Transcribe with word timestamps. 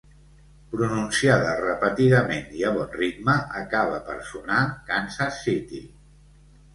Pronunciada 0.69 1.49
repetidament 1.57 2.49
i 2.59 2.65
a 2.69 2.71
bon 2.77 2.89
ritme, 3.01 3.35
acaba 3.59 3.99
per 4.07 4.15
sonar 4.31 4.63
«Kansas 4.89 5.39
City». 5.43 5.83